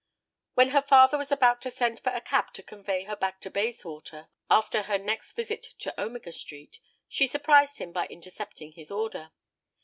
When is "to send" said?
1.61-1.99